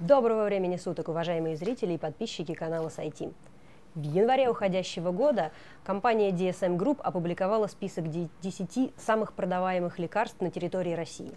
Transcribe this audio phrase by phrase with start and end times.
[0.00, 3.34] Доброго времени суток, уважаемые зрители и подписчики канала Сайтим.
[3.94, 5.52] В январе уходящего года
[5.84, 11.34] компания DSM Group опубликовала список 10 самых продаваемых лекарств на территории России.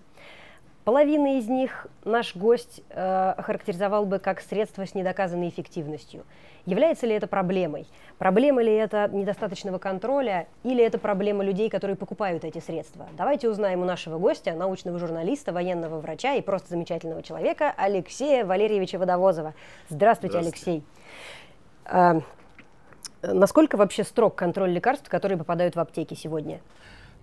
[0.84, 6.26] Половина из них наш гость э, охарактеризовал бы как средство с недоказанной эффективностью.
[6.66, 7.88] Является ли это проблемой?
[8.18, 13.08] Проблема ли это недостаточного контроля или это проблема людей, которые покупают эти средства?
[13.18, 19.00] Давайте узнаем у нашего гостя, научного журналиста, военного врача и просто замечательного человека Алексея Валерьевича
[19.00, 19.54] Водовозова.
[19.88, 20.72] Здравствуйте, Здравствуйте.
[20.72, 20.84] Алексей.
[21.86, 22.20] Э,
[23.22, 26.60] насколько вообще строг контроль лекарств, которые попадают в аптеки сегодня?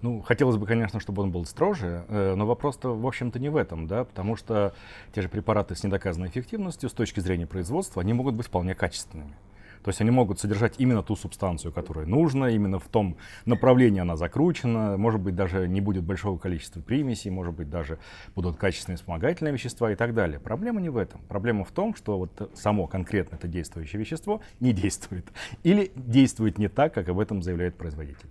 [0.02, 3.56] Ну, хотелось бы, конечно, чтобы он был строже, э, но вопрос-то, в общем-то, не в
[3.56, 4.74] этом, да, потому что
[5.14, 9.34] те же препараты с недоказанной эффективностью с точки зрения производства, они могут быть вполне качественными.
[9.82, 14.16] То есть они могут содержать именно ту субстанцию, которая нужна, именно в том направлении она
[14.16, 17.98] закручена, может быть, даже не будет большого количества примесей, может быть, даже
[18.34, 20.38] будут качественные вспомогательные вещества и так далее.
[20.38, 21.22] Проблема не в этом.
[21.28, 25.26] Проблема в том, что вот само конкретно это действующее вещество не действует
[25.62, 28.28] или действует не так, как об этом заявляет производитель.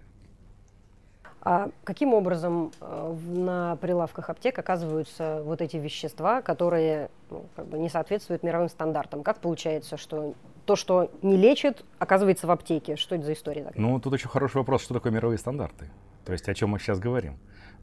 [1.42, 7.80] А каким образом э, на прилавках аптек оказываются вот эти вещества, которые ну, как бы
[7.80, 9.24] не соответствуют мировым стандартам?
[9.24, 10.34] Как получается, что
[10.66, 12.96] то, что не лечит, оказывается в аптеке?
[12.98, 13.82] Что это за история такая?
[13.82, 15.90] Ну, тут очень хороший вопрос, что такое мировые стандарты?
[16.26, 17.38] То есть о чем мы сейчас говорим?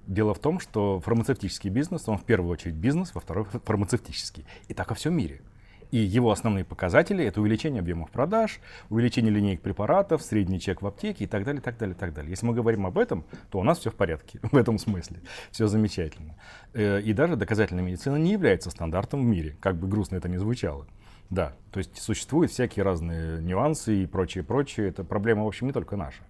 [0.06, 4.44] Дело в том, что фармацевтический бизнес, он в первую очередь бизнес, во второй фармацевтический.
[4.68, 5.40] И так во всем мире.
[5.90, 11.24] И его основные показатели— это увеличение объемов продаж, увеличение линейок препаратов, средний чек в аптеке
[11.24, 12.30] и так далее, так далее, так далее.
[12.30, 15.20] Если мы говорим об этом, то у нас все в порядке в этом смысле.
[15.50, 16.36] Все замечательно.
[16.74, 20.36] Э, и даже доказательная медицина не является стандартом в мире, как бы грустно это ни
[20.36, 20.86] звучало.
[21.30, 24.88] Да, то есть существуют всякие разные нюансы и прочее, прочее.
[24.88, 26.22] Это проблема, в общем, не только наша.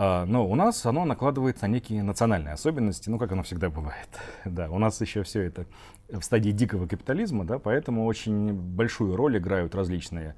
[0.00, 4.08] А, но у нас оно накладывается на некие национальные особенности, ну, как оно всегда бывает.
[4.44, 5.66] Да, у нас еще все это
[6.10, 10.34] в стадии дикого капитализма, да, поэтому очень большую роль играют различные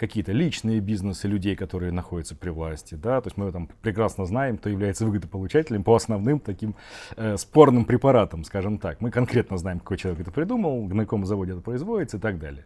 [0.00, 4.56] какие-то личные бизнесы людей, которые находятся при власти, да, то есть мы там прекрасно знаем,
[4.56, 6.74] кто является выгодополучателем по основным таким
[7.16, 9.02] э, спорным препаратам, скажем так.
[9.02, 12.64] Мы конкретно знаем, какой человек это придумал, на каком заводе это производится и так далее.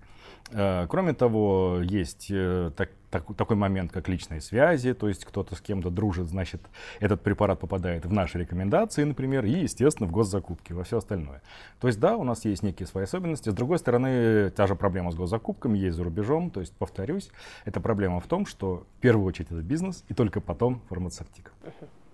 [0.53, 5.54] Э, кроме того, есть э, так, так, такой момент, как личные связи, то есть кто-то
[5.54, 6.60] с кем-то дружит, значит,
[6.98, 11.41] этот препарат попадает в наши рекомендации, например, и, естественно, в госзакупки, во все остальное.
[11.80, 13.50] То есть, да, у нас есть некие свои особенности.
[13.50, 17.30] С другой стороны, та же проблема с госзакупками есть за рубежом, то есть, повторюсь,
[17.64, 21.53] эта проблема в том, что в первую очередь это бизнес, и только потом фармацевтика.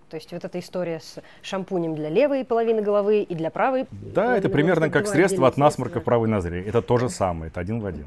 [0.09, 3.87] То есть вот эта история с шампунем для левой половины головы и для правой.
[3.91, 6.61] Да, это примерно как средство от насморка правой ноздре.
[6.61, 8.05] Это то же самое, это один в один.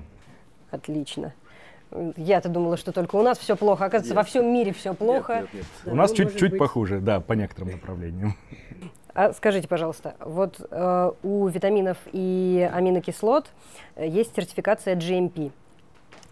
[0.70, 1.32] Отлично.
[2.16, 3.84] Я-то думала, что только у нас все плохо.
[3.84, 4.16] Оказывается, нет.
[4.16, 5.34] во всем мире все плохо.
[5.34, 5.64] Нет, нет, нет.
[5.84, 6.58] Да, у нас чуть-чуть быть...
[6.58, 8.36] похуже, да, по некоторым направлениям.
[9.14, 13.46] А скажите, пожалуйста, вот э, у витаминов и аминокислот
[13.94, 15.52] э, есть сертификация GMP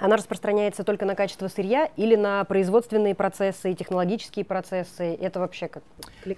[0.02, 5.14] она распространяется только на качество сырья или на производственные процессы и технологические процессы?
[5.14, 5.84] Это вообще как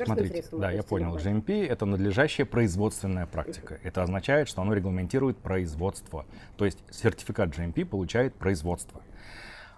[0.04, 0.58] Смотрите, средство?
[0.58, 1.16] Да, я понял.
[1.16, 3.78] GMP— это надлежащая производственная практика.
[3.82, 6.26] Это означает, что оно регламентирует производство.
[6.58, 9.00] То есть сертификат GMP получает производство.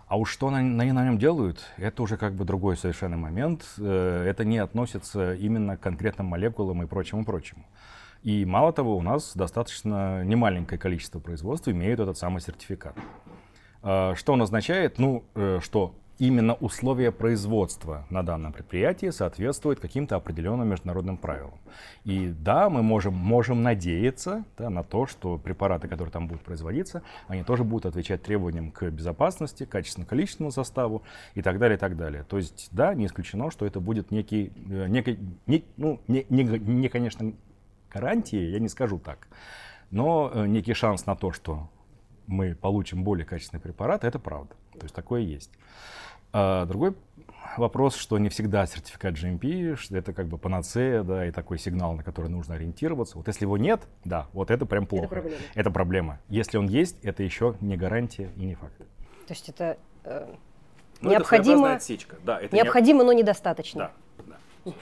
[0.08, 3.64] А уж что они на, на нем делают, это уже как бы другой совершенно момент.
[3.78, 7.64] Э, это не относится именно к конкретным молекулам и прочему-прочему.
[8.22, 12.96] И мало того, у нас достаточно немаленькое количество производств имеют этот самый сертификат.
[13.82, 14.98] А, что он означает?
[14.98, 21.58] Ну, э, что именно условия производства на данном предприятии соответствуют каким-то определенным международным правилам.
[22.04, 27.02] И да, мы можем, можем надеяться да, на то, что препараты, которые там будут производиться,
[27.28, 31.02] они тоже будут отвечать требованиям к безопасности, качественно-количественному составу
[31.34, 32.24] и так далее, и так далее.
[32.24, 36.44] То есть, да, не исключено, что это будет некий, э, некий не, ну, не, не,
[36.44, 37.32] не, конечно,
[37.92, 39.28] гарантии, я не скажу так,
[39.90, 41.68] но э, некий шанс на то, что
[42.26, 44.54] мы получим более качественный препарат, это правда.
[44.72, 45.50] То есть такое есть.
[46.32, 46.94] А другой
[47.56, 51.94] вопрос, что не всегда сертификат GMP, что это как бы панацея, да, и такой сигнал,
[51.94, 53.16] на который нужно ориентироваться.
[53.16, 55.06] Вот если его нет, да, вот это прям плохо.
[55.06, 55.42] Это проблема.
[55.54, 56.20] Это проблема.
[56.28, 58.76] Если он есть, это еще не гарантия и не факт.
[59.26, 60.34] То есть это э,
[61.00, 62.16] ну, необходимо, это отсечка.
[62.24, 63.06] Да, это необходимо, не...
[63.06, 63.90] но недостаточно.
[64.18, 64.24] Да,
[64.64, 64.72] да,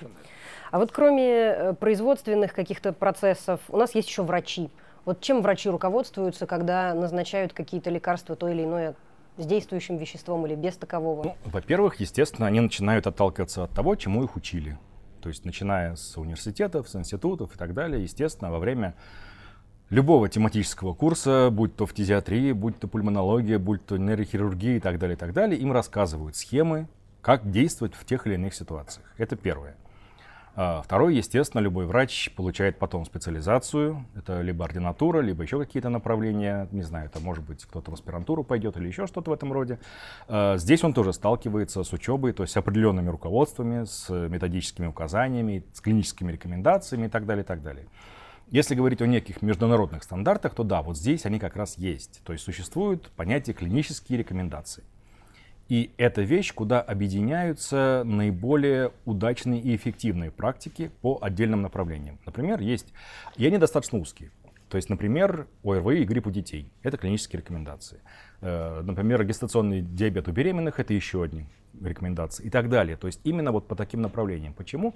[0.71, 4.71] а вот кроме э, производственных каких-то процессов, у нас есть еще врачи.
[5.05, 8.95] Вот чем врачи руководствуются, когда назначают какие-то лекарства то или иное
[9.37, 11.25] с действующим веществом или без такового?
[11.25, 14.79] Ну, во-первых, естественно, они начинают отталкиваться от того, чему их учили.
[15.21, 18.95] То есть, начиная с университетов, с институтов и так далее, естественно, во время
[19.91, 25.17] любого тематического курса, будь то фтизиатрия, будь то пульмонология, будь то нейрохирургия и так далее,
[25.17, 26.89] и так далее, им рассказывают схемы,
[27.21, 29.07] как действовать в тех или иных ситуациях.
[29.19, 29.77] Это первое.
[30.57, 34.05] А второй, естественно, любой врач получает потом специализацию.
[34.15, 36.69] Это либо ординатура, либо еще какие-то направления.
[36.71, 39.81] Не знаю, это может быть кто-то в аспирантуру пойдет или еще что-то в этом роде.
[40.29, 45.65] А здесь он тоже сталкивается с учебой, то есть с определенными руководствами, с методическими указаниями,
[45.73, 47.87] с клиническими рекомендациями и так далее, и так далее.
[48.51, 52.23] Если говорить о неких международных стандартах, то да, вот здесь они как раз есть.
[52.25, 54.85] То есть существует понятие клинические рекомендации.
[55.69, 62.19] И это вещь, куда объединяются наиболее удачные и эффективные практики по отдельным направлениям.
[62.27, 62.93] Например, есть,
[63.37, 64.31] и они достаточно узкие.
[64.69, 68.01] То есть, например, ОРВИ и грипп у детей– это клинические рекомендации.
[68.41, 71.47] Э, например, гестационный диабет у беременных– это еще одни
[71.81, 72.97] рекомендации и так далее.
[72.97, 74.53] То есть именно вот по таким направлениям.
[74.53, 74.95] Почему?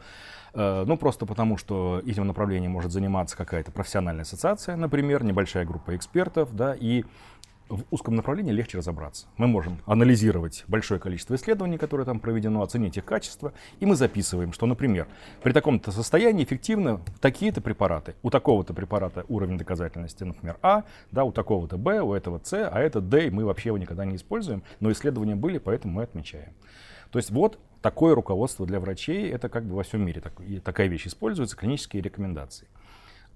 [0.55, 5.95] Э, ну, просто потому, что этим направлением может заниматься какая-то профессиональная ассоциация, например, небольшая группа
[5.97, 7.05] экспертов, да, и
[7.69, 9.27] в узком направлении легче разобраться.
[9.37, 14.53] Мы можем анализировать большое количество исследований, которые там проведено, оценить их качество, и мы записываем,
[14.53, 15.07] что, например,
[15.43, 18.15] при таком-то состоянии эффективны такие-то препараты.
[18.23, 22.81] У такого-то препарата уровень доказательности, например, А, да, у такого-то Б, у этого С, а
[22.81, 26.53] это Д, и мы вообще его никогда не используем, но исследования были, поэтому мы отмечаем.
[27.11, 30.35] То есть вот такое руководство для врачей, это как бы во всем мире так,
[30.65, 32.67] такая вещь используется, клинические рекомендации.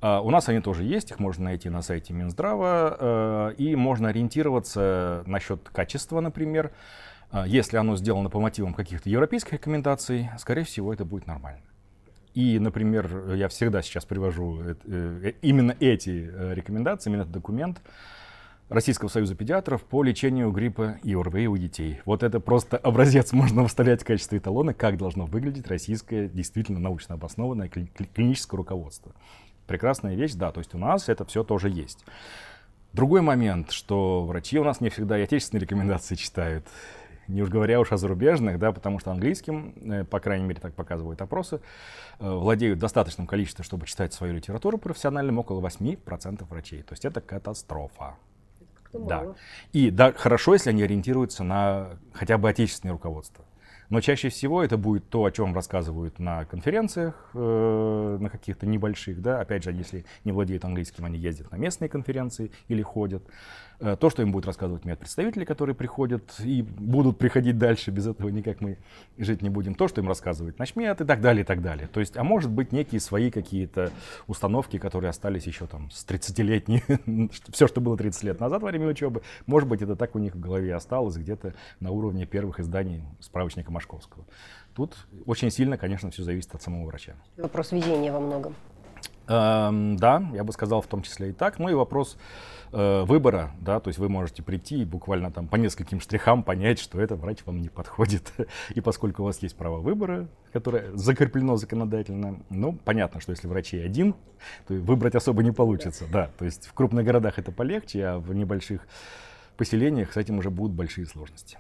[0.03, 4.09] А, у нас они тоже есть, их можно найти на сайте Минздрава, э, и можно
[4.09, 6.73] ориентироваться насчет качества, например.
[7.31, 11.63] А, если оно сделано по мотивам каких-то европейских рекомендаций, скорее всего, это будет нормально.
[12.35, 17.81] И, например, я всегда сейчас привожу э, именно эти э, рекомендации, именно этот документ
[18.69, 22.01] Российского союза педиатров по лечению гриппа и ОРВИ у детей.
[22.07, 27.15] Вот это просто образец можно вставлять в качестве эталона, как должно выглядеть российское действительно научно
[27.15, 29.13] обоснованное клиническое руководство
[29.67, 32.05] прекрасная вещь, да, то есть у нас это все тоже есть.
[32.93, 36.67] Другой момент, что врачи у нас не всегда и отечественные рекомендации читают,
[37.29, 40.75] не уж говоря уж о зарубежных, да, потому что английским, э, по крайней мере, так
[40.75, 41.61] показывают опросы,
[42.19, 46.83] э, владеют достаточным количеством, чтобы читать свою литературу профессиональным, около 8% врачей.
[46.83, 48.17] То есть это катастрофа.
[48.93, 49.35] Да.
[49.73, 53.45] И да, хорошо, если они ориентируются на хотя бы отечественное руководство.
[53.93, 59.21] Но чаще всего это будет то, о чем рассказывают на конференциях, э, на каких-то небольших,
[59.21, 63.23] да, опять же, если не владеют английским, они ездят на местные конференции или ходят.
[63.83, 68.29] Э, то, что им будут рассказывать медпредставители, которые приходят и будут приходить дальше, без этого
[68.29, 68.79] никак мы
[69.19, 69.75] жить не будем.
[69.75, 71.89] То, что им рассказывает начмет и так далее, и так далее.
[71.89, 73.91] То есть, а может быть, некие свои какие-то
[74.29, 76.85] установки, которые остались еще там с 30-летней,
[77.53, 80.37] все, что было 30 лет назад во время учебы, может быть, это так у них
[80.37, 84.25] в голове осталось где-то на уровне первых изданий справочника Машковского.
[84.77, 84.95] Тут
[85.27, 87.15] очень сильно, конечно, все зависит от самого врача.
[87.37, 88.55] Вопрос везения во многом.
[89.29, 91.59] Эм, да, я бы сказал в том числе и так.
[91.59, 92.17] Ну и вопрос
[92.73, 96.79] э, выбора, да, то есть вы можете прийти и буквально там по нескольким штрихам понять,
[96.79, 98.33] что этот врач вам не подходит.
[98.75, 103.85] И поскольку у вас есть право выбора, которое закреплено законодательно, ну, понятно, что если врачей
[103.85, 104.15] один,
[104.67, 106.31] то выбрать особо не получится, да.
[106.39, 108.87] То есть в крупных городах это полегче, а в небольших
[109.57, 111.59] поселениях с этим уже будут большие сложности.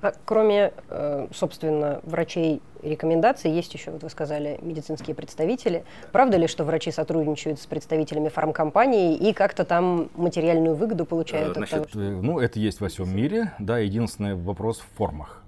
[0.00, 5.84] А кроме, э, собственно, врачей рекомендаций, есть еще, вот вы сказали, медицинские представители.
[6.12, 11.74] Правда ли, что врачи сотрудничают с представителями фармкомпаний и как-то там материальную выгоду получают Значит,
[11.74, 11.98] от того, что...
[11.98, 13.52] Ну, это есть во всем мире.
[13.58, 15.42] Да, единственный вопрос в формах.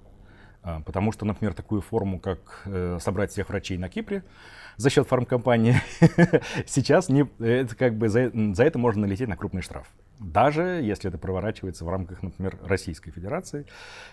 [0.63, 4.23] А, потому что, например, такую форму, как э, собрать всех врачей на Кипре
[4.77, 5.75] за счет фармкомпании,
[6.67, 9.87] сейчас не, это как бы за, за это можно налететь на крупный штраф
[10.21, 13.65] даже если это проворачивается в рамках, например, Российской Федерации,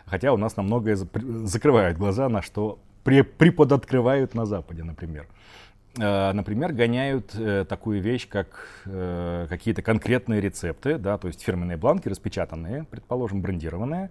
[0.06, 5.26] хотя у нас на многое закрывают глаза, на что приподоткрывают на Западе, например.
[5.98, 11.76] Э, например, гоняют э, такую вещь, как э, какие-то конкретные рецепты, да, то есть фирменные
[11.76, 14.10] бланки, распечатанные, предположим, брендированные,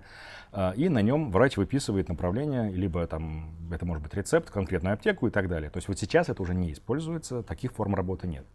[0.77, 5.29] и на нем врач выписывает направление, либо там это может быть рецепт, конкретную аптеку и
[5.29, 5.69] так далее.
[5.69, 8.45] То есть вот сейчас это уже не используется, таких форм работы нет.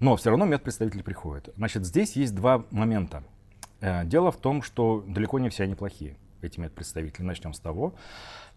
[0.00, 1.50] Но все равно медпредставители приходят.
[1.56, 3.22] Значит, здесь есть два момента.
[3.80, 7.22] Э, дело в том, что далеко не все они плохие, эти медпредставители.
[7.22, 7.94] Начнем с того.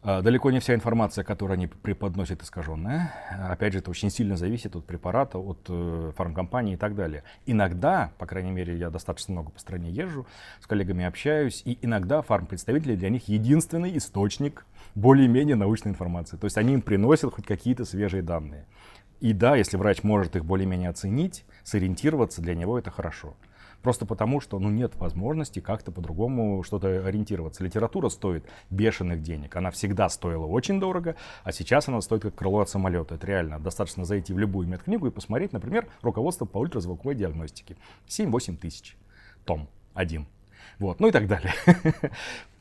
[0.03, 3.13] Э, далеко не вся информация, которую они преподносят, искаженная.
[3.49, 7.23] Опять же, это очень сильно зависит от препарата, от э, фармкомпании и так далее.
[7.45, 10.25] Иногда, по крайней мере, я достаточно много по стране езжу,
[10.61, 16.37] с коллегами общаюсь, и иногда фармпредставители для них единственный источник более-менее научной информации.
[16.37, 18.65] То есть они им приносят хоть какие-то свежие данные.
[19.23, 23.37] И да, если врач может их более-менее оценить, сориентироваться, для него это хорошо.
[23.81, 27.63] Просто потому, что ну, нет возможности как-то по-другому что-то ориентироваться.
[27.63, 29.55] Литература стоит бешеных денег.
[29.55, 31.15] Она всегда стоила очень дорого,
[31.45, 33.15] а сейчас она стоит как крыло от самолета.
[33.15, 33.61] Это реально.
[33.61, 37.77] Достаточно зайти в любую медкнигу и посмотреть, например, руководство по ультразвуковой диагностике.
[38.09, 38.97] 7-8 тысяч.
[39.45, 40.27] Том один.
[40.79, 41.53] Вот, ну и так далее.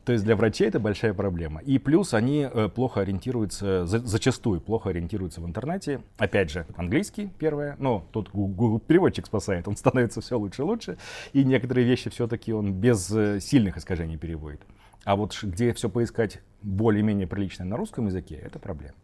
[0.05, 1.61] То есть для врачей это большая проблема.
[1.61, 6.01] И плюс они э, плохо ориентируются, за, зачастую плохо ориентируются в интернете.
[6.17, 10.97] Опять же, английский первое, но тут Google переводчик спасает, он становится все лучше и лучше.
[11.31, 14.61] И некоторые вещи все-таки он без э, сильных искажений переводит.
[15.05, 18.95] А вот где все поискать более-менее приличное на русском языке, это проблема.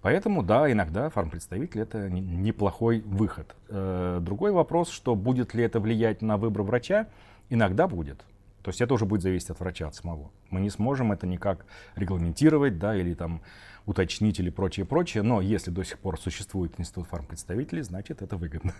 [0.00, 3.54] Поэтому, да, иногда фармпредставитель это неплохой выход.
[3.68, 7.08] Э, другой вопрос, что будет ли это влиять на выбор врача,
[7.50, 8.24] иногда будет.
[8.62, 10.30] То есть это уже будет зависеть от врача, от самого.
[10.50, 13.42] Мы не сможем это никак регламентировать, да, или там
[13.86, 15.22] уточнить или прочее, прочее.
[15.22, 18.74] Но если до сих пор существует институт фармпредставителей, значит это выгодно.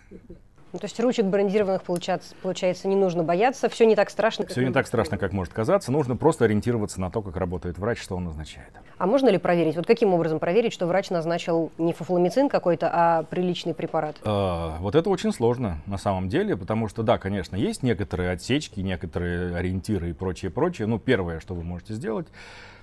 [0.73, 4.47] Ну, то есть ручек брендированных получается, получается не нужно бояться, все не так страшно.
[4.47, 5.91] Все не так страшно, как может казаться.
[5.91, 8.71] Нужно просто ориентироваться на то, как работает врач, что он назначает.
[8.99, 9.77] А можно ли проверить?
[9.77, 14.17] Вот каким образом проверить, что врач назначил не фуфломицин какой-то, а приличный препарат?
[14.25, 18.81] А, вот это очень сложно на самом деле, потому что, да, конечно, есть некоторые отсечки,
[18.81, 20.87] некоторые ориентиры и прочее, прочее.
[20.87, 22.27] Ну, первое, что вы можете сделать,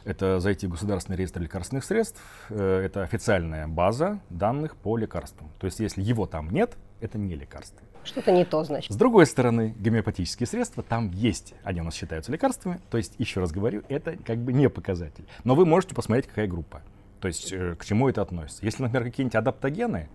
[0.06, 2.22] это зайти в Государственный реестр лекарственных средств.
[2.50, 5.50] Э, это официальная база данных по лекарствам.
[5.60, 7.82] То есть, если его там нет, это не лекарство.
[8.04, 8.92] Что-то не то, значит.
[8.92, 11.56] С другой стороны, гомеопатические средства там есть.
[11.64, 12.80] Они у нас считаются лекарствами.
[12.90, 15.26] То есть, еще раз говорю, это как бы не показатель.
[15.44, 16.84] Но вы можете посмотреть, какая группа.
[17.20, 18.64] То есть, э, к чему это относится.
[18.64, 20.10] Если, например, какие-нибудь адаптогены,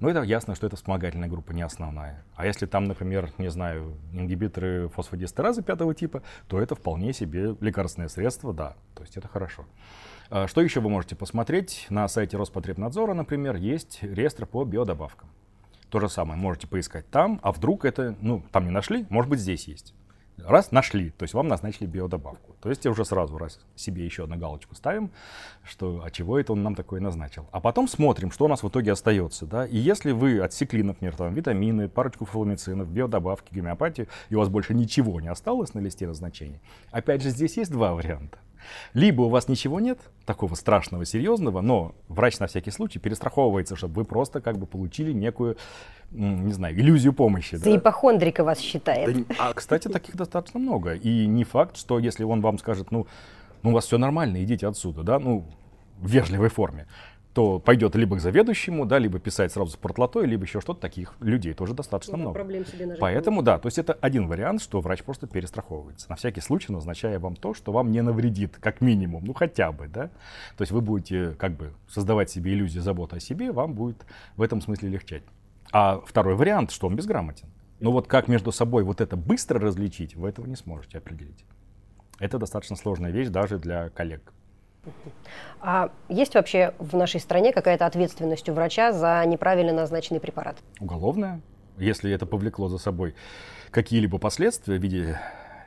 [0.00, 2.24] ну, это ясно, что это вспомогательная группа, не основная.
[2.34, 8.08] А если там, например, не знаю, ингибиторы фосфодиэстеразы пятого типа, то это вполне себе лекарственное
[8.08, 8.76] средство, да.
[8.94, 9.64] То есть это хорошо.
[10.30, 11.86] А что еще вы можете посмотреть?
[11.90, 15.30] На сайте Роспотребнадзора, например, есть реестр по биодобавкам.
[15.94, 19.38] То же самое, можете поискать там, а вдруг это, ну, там не нашли, может быть,
[19.38, 19.94] здесь есть.
[20.38, 22.56] Раз, нашли, то есть вам назначили биодобавку.
[22.60, 25.12] То есть уже сразу раз себе еще одну галочку ставим,
[25.62, 27.46] что, а чего это он нам такое назначил.
[27.52, 29.46] А потом смотрим, что у нас в итоге остается.
[29.46, 29.66] Да?
[29.66, 34.74] И если вы отсекли, например, там, витамины, парочку фломицинов, биодобавки, гомеопатию, и у вас больше
[34.74, 36.58] ничего не осталось на листе назначений,
[36.90, 38.38] опять же, здесь есть два варианта.
[38.92, 43.94] Либо у вас ничего нет, такого страшного, серьезного, но врач на всякий случай перестраховывается, чтобы
[43.94, 45.56] вы просто как бы получили некую,
[46.10, 47.56] не знаю, иллюзию помощи.
[47.56, 47.76] За да?
[47.76, 49.26] ипохондрика вас считает.
[49.28, 50.94] Да, а, кстати, таких достаточно много.
[50.94, 53.06] И не факт, что если он вам скажет, ну,
[53.62, 55.44] ну, у вас все нормально, идите отсюда, да, ну,
[55.98, 56.86] в вежливой форме
[57.34, 60.80] то пойдет либо к заведующему, да, либо писать сразу с портлотой, либо еще что-то.
[60.80, 62.38] Таких людей тоже достаточно ну, много.
[63.00, 66.08] Поэтому, да, то есть это один вариант, что врач просто перестраховывается.
[66.08, 69.88] На всякий случай назначая вам то, что вам не навредит, как минимум, ну хотя бы,
[69.88, 70.10] да.
[70.56, 74.42] То есть вы будете как бы создавать себе иллюзию заботы о себе, вам будет в
[74.42, 75.24] этом смысле легчать.
[75.72, 77.48] А второй вариант, что он безграмотен.
[77.80, 81.44] Но вот как между собой вот это быстро различить, вы этого не сможете определить.
[82.20, 84.32] Это достаточно сложная вещь даже для коллег.
[85.60, 90.56] А есть вообще в нашей стране какая-то ответственность у врача за неправильно назначенный препарат?
[90.80, 91.40] Уголовная.
[91.78, 93.14] Если это повлекло за собой
[93.70, 95.18] какие-либо последствия в виде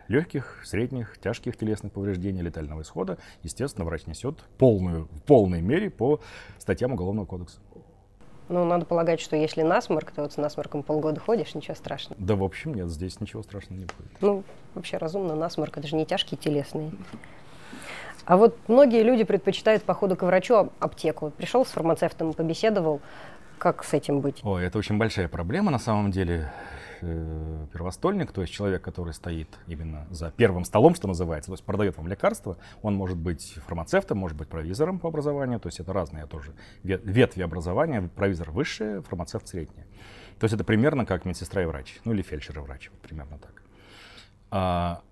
[0.07, 6.21] легких, средних, тяжких телесных повреждений, летального исхода, естественно, врач несет полную, в полной мере по
[6.59, 7.59] статьям Уголовного кодекса.
[8.49, 12.21] Ну, надо полагать, что если насморк, то вот с насморком полгода ходишь, ничего страшного.
[12.23, 14.21] Да, в общем, нет, здесь ничего страшного не будет.
[14.21, 14.43] Ну,
[14.73, 16.91] вообще разумно, насморк, это же не тяжкие телесные.
[18.27, 21.31] А вот многие люди предпочитают по ходу к врачу аптеку.
[21.31, 22.99] Пришел с фармацевтом, побеседовал.
[23.57, 24.41] Как с этим быть?
[24.43, 26.51] Ой, это очень большая проблема на самом деле.
[27.01, 31.63] Э, первостольник, то есть человек, который стоит именно за первым столом, что называется, то есть
[31.63, 35.93] продает вам лекарства, он может быть фармацевтом, может быть провизором по образованию, то есть это
[35.93, 36.53] разные тоже
[36.83, 39.85] ветви образования, провизор высшее, фармацевт среднее.
[40.39, 43.37] То есть это примерно как медсестра и врач, ну или фельдшер и врач, примерно
[44.49, 45.03] так.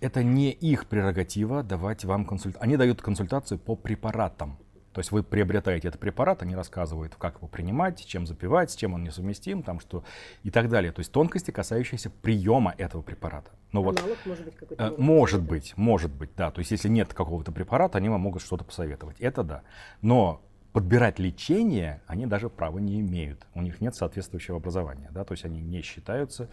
[0.00, 2.62] Это не их прерогатива давать вам консультацию.
[2.62, 4.58] Они дают консультацию по препаратам.
[4.94, 8.94] То есть вы приобретаете этот препарат, они рассказывают, как его принимать, чем запивать, с чем
[8.94, 10.04] он несовместим, там что
[10.44, 10.92] и так далее.
[10.92, 13.50] То есть тонкости, касающиеся приема этого препарата.
[13.72, 14.84] Но вот, может быть какой-то?
[14.84, 16.52] Э, может быть, может быть, да.
[16.52, 19.18] То есть если нет какого-то препарата, они вам могут что-то посоветовать.
[19.18, 19.62] Это да.
[20.00, 20.40] Но
[20.74, 23.46] подбирать лечение они даже права не имеют.
[23.54, 25.08] У них нет соответствующего образования.
[25.12, 25.24] Да?
[25.24, 26.50] То есть они не считаются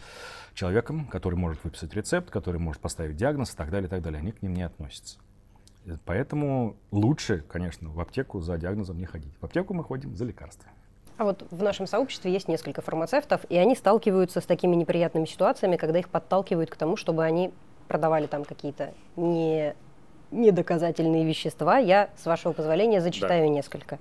[0.54, 4.20] человеком, который может выписать рецепт, который может поставить диагноз и так далее, и так далее.
[4.20, 5.18] Они к ним не относятся.
[6.06, 9.34] Поэтому лучше, конечно, в аптеку за диагнозом не ходить.
[9.42, 10.76] В аптеку мы ходим за лекарствами.
[11.18, 15.78] А вот в нашем сообществе есть несколько фармацевтов, и они сталкиваются с такими неприятными ситуациями,
[15.78, 17.52] когда их подталкивают к тому, чтобы они
[17.88, 19.76] продавали там какие-то не
[20.32, 21.78] недоказательные вещества.
[21.78, 23.50] Я, с вашего позволения, зачитаю да.
[23.50, 24.00] несколько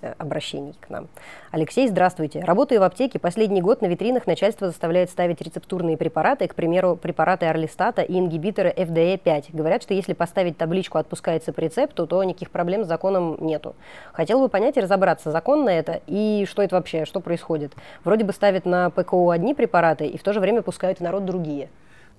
[0.00, 1.08] э, обращений к нам.
[1.50, 2.40] Алексей, здравствуйте.
[2.40, 3.18] Работаю в аптеке.
[3.18, 8.72] Последний год на витринах начальство заставляет ставить рецептурные препараты, к примеру, препараты Орлистата и ингибиторы
[8.76, 9.46] FDA-5.
[9.52, 13.74] Говорят, что если поставить табличку «отпускается по рецепту», то никаких проблем с законом нету.
[14.12, 17.72] Хотел бы понять и разобраться, законно это и что это вообще, что происходит.
[18.04, 21.24] Вроде бы ставят на ПКО одни препараты и в то же время пускают в народ
[21.24, 21.68] другие.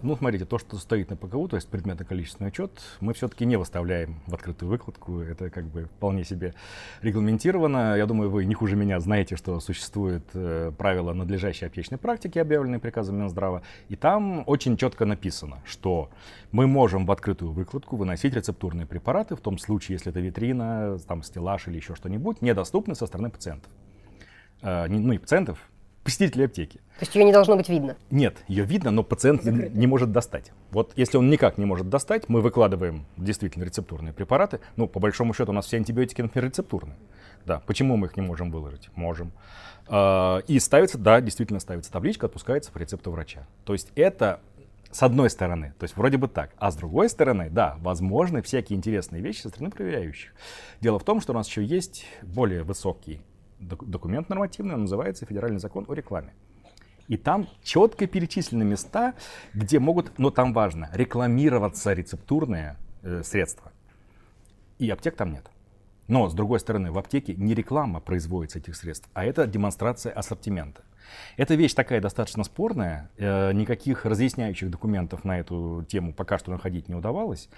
[0.01, 4.21] Ну, смотрите, то, что стоит на ПКУ, то есть предметно-количественный учет, мы все-таки не выставляем
[4.27, 5.19] в открытую выкладку.
[5.19, 6.53] Это как бы вполне себе
[7.01, 7.97] регламентировано.
[7.97, 12.79] Я думаю, вы не хуже меня знаете, что существует э, правила надлежащей аптечной практики, объявленные
[12.79, 13.61] приказом Минздрава.
[13.89, 16.09] И там очень четко написано, что
[16.53, 21.23] мы можем в открытую выкладку выносить рецептурные препараты в том случае, если это витрина, там
[21.23, 23.69] стеллаж или еще что-нибудь, недоступны со стороны пациентов.
[24.61, 25.59] Э, ну и пациентов,
[26.09, 26.77] посетителей аптеки.
[26.77, 27.95] То есть ее не должно быть видно?
[28.09, 30.51] Нет, ее видно, но пациент не, не может достать.
[30.71, 34.59] Вот если он никак не может достать, мы выкладываем действительно рецептурные препараты.
[34.75, 36.97] Ну, по большому счету, у нас все антибиотики, например, рецептурные.
[37.45, 38.89] Да, почему мы их не можем выложить?
[38.95, 39.31] Можем.
[39.87, 43.47] А, и ставится, да, действительно ставится табличка, отпускается по рецепту врача.
[43.65, 44.41] То есть это
[44.91, 46.51] с одной стороны, то есть вроде бы так.
[46.57, 50.33] А с другой стороны, да, возможны всякие интересные вещи со стороны проверяющих.
[50.81, 53.21] Дело в том, что у нас еще есть более высокий
[53.59, 56.33] документ нормативный, он называется Федеральный закон о рекламе.
[57.07, 59.15] И там четко перечислены места,
[59.53, 63.71] где могут, но там важно, рекламироваться рецептурные э, средства.
[64.77, 65.49] И аптек там нет.
[66.07, 70.83] Но, с другой стороны, в аптеке не реклама производится этих средств, а это демонстрация ассортимента.
[71.37, 76.89] Эта вещь такая достаточно спорная, э, никаких разъясняющих документов на эту тему пока что находить
[76.89, 77.49] не удавалось.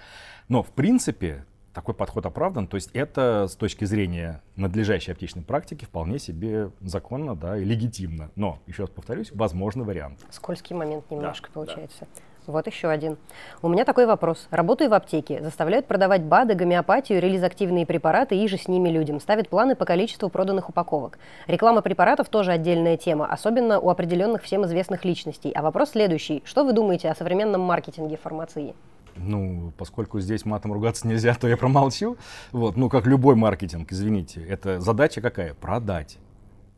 [0.48, 2.66] Но, в принципе, такой подход оправдан.
[2.66, 8.30] То есть это с точки зрения надлежащей аптечной практики вполне себе законно да, и легитимно.
[8.36, 10.18] Но, еще раз повторюсь, возможный вариант.
[10.30, 12.00] Скользкий момент немножко да, получается.
[12.00, 12.22] Да.
[12.46, 13.18] Вот еще один.
[13.62, 14.48] У меня такой вопрос.
[14.50, 15.40] Работаю в аптеке.
[15.42, 19.20] Заставляют продавать БАДы, гомеопатию, релизактивные препараты и же с ними людям.
[19.20, 21.20] Ставят планы по количеству проданных упаковок.
[21.46, 25.52] Реклама препаратов тоже отдельная тема, особенно у определенных всем известных личностей.
[25.52, 26.42] А вопрос следующий.
[26.44, 28.74] Что вы думаете о современном маркетинге фармации?
[29.16, 32.16] Ну, поскольку здесь матом ругаться нельзя, то я промолчу.
[32.52, 34.42] Вот, ну, как любой маркетинг, извините.
[34.42, 35.54] Это задача какая?
[35.54, 36.18] Продать.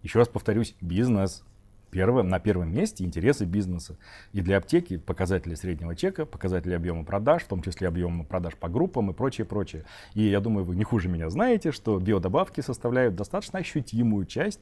[0.03, 1.45] Еще раз повторюсь, бизнес.
[1.91, 3.97] Первым, на первом месте интересы бизнеса.
[4.33, 8.69] И для аптеки показатели среднего чека, показатели объема продаж, в том числе объема продаж по
[8.69, 9.85] группам и прочее, прочее.
[10.13, 14.59] И я думаю, вы не хуже меня знаете, что биодобавки составляют достаточно ощутимую часть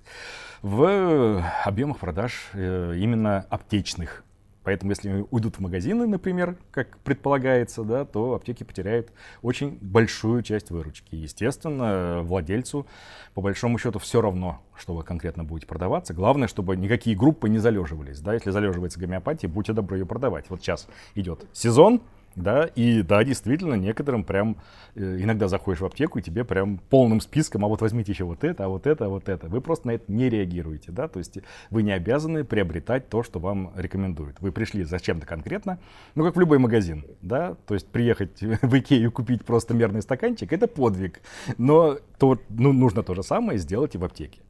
[0.61, 4.25] в объемах продаж э, именно аптечных
[4.65, 10.71] Поэтому, если уйдут в магазины, например, как предполагается, да, то аптеки потеряют очень большую часть
[10.71, 11.15] выручки.
[11.15, 12.87] Естественно, владельцу,
[13.35, 16.15] по большому счету, все равно, что вы конкретно будете продаваться.
[16.15, 18.21] Главное, чтобы никакие группы не залеживались.
[18.21, 18.35] Да?
[18.35, 20.47] Если залеживается гомеопатия, будьте добры ее продавать.
[20.49, 22.01] Вот сейчас идет сезон,
[22.37, 24.57] да, и да, действительно, некоторым прям
[24.95, 28.45] э, иногда заходишь в аптеку, и тебе прям полным списком, а вот возьмите еще вот
[28.45, 29.49] это, а вот это, а вот это.
[29.49, 31.39] Вы просто на это не реагируете, да, то есть
[31.71, 34.41] вы не обязаны приобретать то, что вам рекомендуют.
[34.41, 35.79] Вы пришли зачем-то конкретно,
[36.15, 40.53] ну, как в любой магазин, да, то есть приехать в Икею купить просто мерный стаканчик,
[40.53, 41.21] это подвиг,
[41.59, 44.41] но то, ну, нужно то же самое сделать и в аптеке.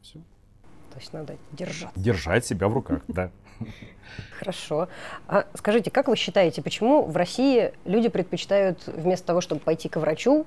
[0.00, 0.20] Все.
[0.92, 1.90] То есть надо держать.
[1.96, 3.30] Держать себя в руках, да.
[4.38, 4.88] Хорошо.
[5.26, 9.96] А скажите, как вы считаете, почему в России люди предпочитают вместо того, чтобы пойти к
[9.96, 10.44] врачу,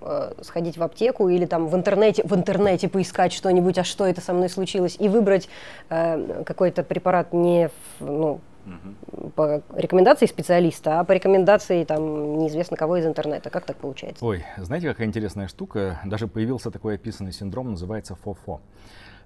[0.00, 4.20] э, сходить в аптеку или там в интернете, в интернете поискать что-нибудь, а что это
[4.20, 5.48] со мной случилось, и выбрать
[5.90, 7.68] э, какой-то препарат не
[8.00, 9.30] ну, угу.
[9.30, 13.50] по рекомендации специалиста, а по рекомендации там неизвестно кого из интернета.
[13.50, 14.24] Как так получается?
[14.24, 16.00] Ой, знаете, какая интересная штука?
[16.04, 18.60] Даже появился такой описанный синдром, называется ФОФО.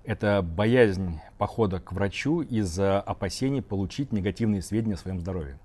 [0.06, 5.58] Это боязнь похода к врачу из-за опасений получить негативные сведения о своем здоровье.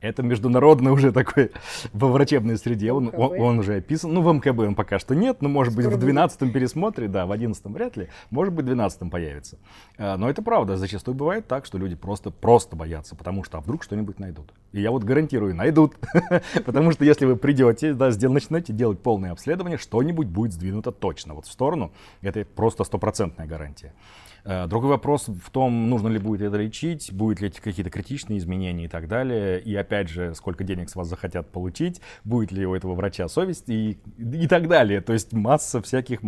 [0.00, 1.52] Это международный уже такой
[1.92, 2.92] во врачебной среде.
[2.92, 4.12] Он, он, он уже описан.
[4.12, 7.24] Ну, в МКБ он пока что нет, но может Скоро быть в 12-м пересмотре, да,
[7.26, 8.08] в 11-м вряд ли.
[8.30, 9.58] Может быть, в 12-м появится.
[9.96, 10.76] А, но это правда.
[10.76, 14.52] Зачастую бывает так, что люди просто, просто боятся, потому что а вдруг что-нибудь найдут.
[14.72, 15.94] И я вот гарантирую, найдут.
[16.66, 21.46] потому что если вы придете, да, начнете делать полное обследование, что-нибудь будет сдвинуто точно вот
[21.46, 21.92] в сторону.
[22.20, 23.94] Это просто стопроцентная гарантия.
[24.46, 28.84] Э, другой вопрос в том, нужно ли будет это лечить, будут ли какие-то критичные изменения
[28.84, 29.60] и так далее.
[29.60, 33.68] И опять же, сколько денег с вас захотят получить, будет ли у этого врача совесть
[33.68, 35.00] и, и так далее.
[35.00, 36.20] То есть масса всяких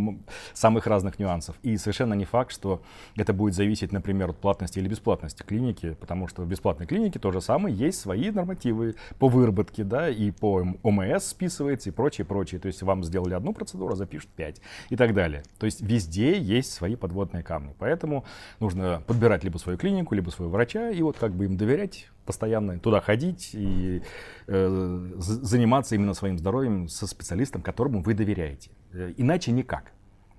[0.52, 1.54] самых разных нюансов.
[1.62, 2.83] И совершенно не факт, что
[3.14, 7.31] это будет зависеть, например, от платности или бесплатности клиники, потому что в бесплатной клинике то
[7.31, 12.61] же самое, есть свои нормативы по выработке, да, и по ОМС списывается и прочее, прочее.
[12.61, 15.44] То есть вам сделали одну процедуру, запишут пять и так далее.
[15.61, 17.76] То есть везде есть свои подводные камни.
[17.78, 18.24] Поэтому Поэтому
[18.60, 22.78] нужно подбирать либо свою клинику, либо своего врача, и вот как бы им доверять, постоянно
[22.78, 24.02] туда ходить и
[24.46, 28.70] э, заниматься именно своим здоровьем со специалистом, которому вы доверяете.
[28.92, 29.92] Э, иначе никак.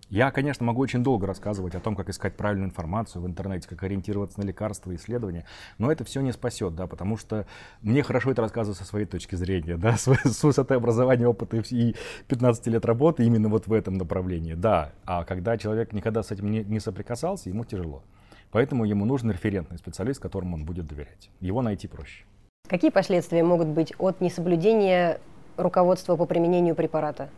[0.10, 3.84] Я, конечно, могу очень долго рассказывать о том, как искать правильную информацию в интернете, как
[3.84, 5.45] ориентироваться на лекарства, исследования,
[5.78, 7.45] но это все не спасет, да, потому что
[7.84, 11.95] мне хорошо это рассказывать со своей точки зрения, да, с, с высоты образования, опыта и
[12.28, 16.50] 15 лет работы именно вот в этом направлении, да, а когда человек никогда с этим
[16.50, 18.02] не, не соприкасался, ему тяжело.
[18.52, 21.30] Поэтому ему нужен референтный специалист, которому он будет доверять.
[21.39, 22.26] Его найти проще.
[22.67, 25.19] Какие последствия могут быть от несоблюдения
[25.56, 27.30] руководства по применению препарата?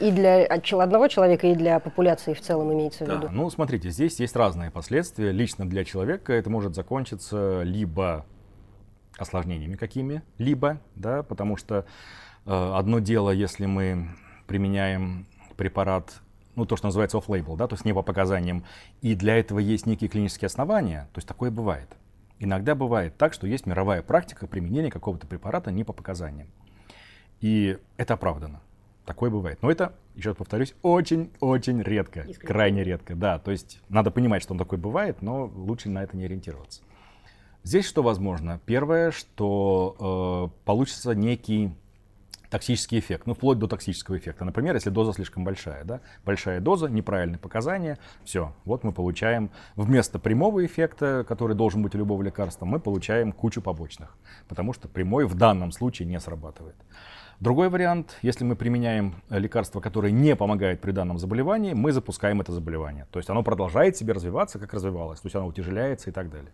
[0.00, 3.28] И для одного человека, и для популяции в целом имеется в виду?
[3.30, 5.32] ну, смотрите, здесь есть разные последствия.
[5.32, 8.26] Лично для человека это может закончиться либо
[9.18, 11.84] осложнениями какими, либо, да, потому что
[12.46, 14.08] э, одно дело, если мы
[14.46, 15.26] применяем
[15.56, 16.20] препарат,
[16.54, 18.64] ну, то, что называется off-label, да, то есть не по показаниям,
[19.00, 21.88] и для этого есть некие клинические основания, то есть такое бывает.
[22.38, 26.48] Иногда бывает так, что есть мировая практика применения какого-то препарата не по показаниям.
[27.40, 28.60] И это оправдано.
[29.04, 29.58] Такое бывает.
[29.62, 32.24] Но это, еще раз повторюсь, очень-очень редко.
[32.38, 33.38] Крайне редко, да.
[33.38, 36.82] То есть надо понимать, что он такой бывает, но лучше на это не ориентироваться.
[37.64, 38.60] Здесь что возможно?
[38.66, 41.72] Первое, что э, получится некий
[42.52, 44.44] токсический эффект, ну, вплоть до токсического эффекта.
[44.44, 50.18] Например, если доза слишком большая, да, большая доза, неправильные показания, все, вот мы получаем вместо
[50.18, 55.24] прямого эффекта, который должен быть у любого лекарства, мы получаем кучу побочных, потому что прямой
[55.24, 56.76] в данном случае не срабатывает.
[57.42, 62.52] Другой вариант, если мы применяем лекарство, которое не помогает при данном заболевании, мы запускаем это
[62.52, 63.08] заболевание.
[63.10, 66.52] То есть оно продолжает себе развиваться, как развивалось, то есть оно утяжеляется и так далее.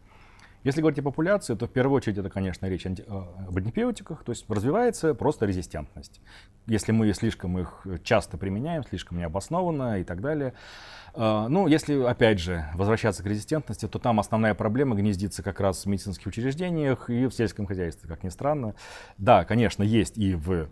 [0.64, 4.44] Если говорить о популяции, то в первую очередь это, конечно, речь об антибиотиках, то есть
[4.48, 6.20] развивается просто резистентность.
[6.66, 10.54] Если мы слишком их часто применяем, слишком необоснованно и так далее.
[11.14, 15.84] Э, ну, если, опять же, возвращаться к резистентности, то там основная проблема гнездится как раз
[15.84, 18.74] в медицинских учреждениях и в сельском хозяйстве, как ни странно.
[19.16, 20.68] Да, конечно, есть и в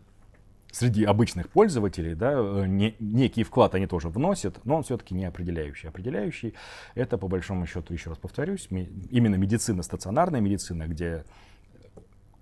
[0.77, 5.25] среди обычных пользователей, да, э, не, некий вклад они тоже вносят, но он все-таки не
[5.25, 5.89] определяющий.
[5.89, 6.55] Определяющий
[6.95, 11.25] это, по большому счету, еще раз повторюсь, именно медицина, стационарная медицина, где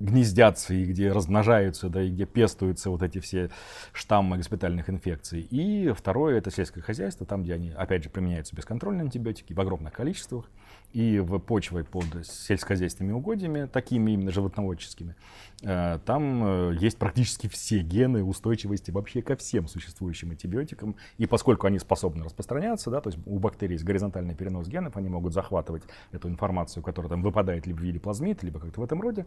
[0.00, 3.50] гнездятся и где размножаются, да, и где пестуются вот эти все
[3.92, 5.42] штаммы госпитальных инфекций.
[5.42, 9.92] И второе, это сельское хозяйство, там, где они, опять же, применяются бесконтрольные антибиотики в огромных
[9.92, 10.50] количествах
[10.94, 15.16] и в почвой под сельскохозяйственными угодьями, такими именно животноводческими,
[15.62, 20.94] э, там э, есть практически все гены устойчивости вообще ко всем существующим антибиотикам.
[21.18, 25.08] И поскольку они способны распространяться, да, то есть у бактерий есть горизонтальный перенос генов, они
[25.08, 29.00] могут захватывать эту информацию, которая там выпадает либо в виде плазмид, либо как-то в этом
[29.00, 29.26] роде,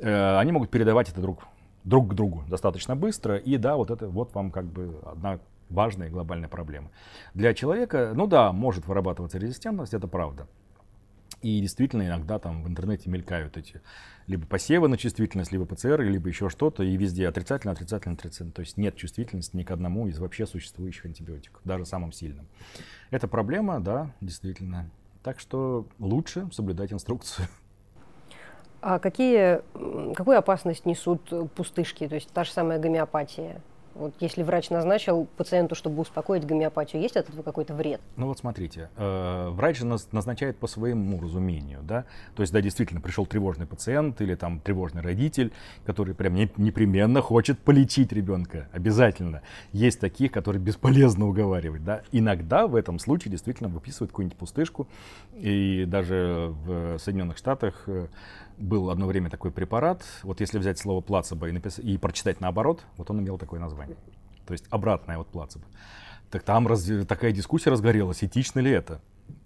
[0.00, 1.44] э, они могут передавать это друг,
[1.84, 3.36] друг к другу достаточно быстро.
[3.36, 5.38] И да, вот это вот вам как бы одна
[5.70, 6.90] важная глобальная проблема.
[7.34, 10.48] Для человека, ну да, может вырабатываться резистентность, это правда.
[11.44, 13.82] И действительно иногда там в интернете мелькают эти
[14.26, 18.50] либо посевы на чувствительность, либо ПЦР, либо еще что-то, и везде отрицательно, отрицательно, отрицательно.
[18.52, 22.46] То есть нет чувствительности ни к одному из вообще существующих антибиотиков, даже самым сильным.
[23.10, 24.88] Это проблема, да, действительно.
[25.22, 27.46] Так что лучше соблюдать инструкцию.
[28.80, 29.60] А какие,
[30.14, 33.60] какую опасность несут пустышки, то есть та же самая гомеопатия?
[33.94, 38.00] Вот если врач назначил пациенту, чтобы успокоить гомеопатию, есть от этого какой-то вред?
[38.16, 42.04] Ну вот смотрите, э, врач назначает по своему разумению, да,
[42.34, 45.52] то есть, да, действительно, пришел тревожный пациент или там тревожный родитель,
[45.86, 49.42] который прям не, непременно хочет полечить ребенка, обязательно.
[49.72, 52.02] Есть таких, которые бесполезно уговаривать, да.
[52.10, 54.88] Иногда в этом случае действительно выписывают какую-нибудь пустышку,
[55.34, 58.08] и даже в Соединенных Штатах э,
[58.58, 60.02] был одно время такой препарат.
[60.22, 61.78] Вот если взять слово плацебо и, напис...
[61.78, 63.96] и прочитать наоборот, вот он имел такое название.
[64.46, 65.64] То есть обратное от плацебо.
[66.30, 66.88] Так там раз...
[67.08, 69.00] такая дискуссия разгорелась, этично ли это